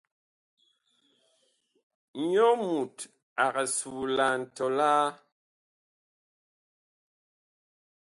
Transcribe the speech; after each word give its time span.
Nyɔ 2.29 2.47
mut 2.63 2.97
ag 3.45 3.55
suulan 3.77 4.39
tɔlaa. 4.55 5.07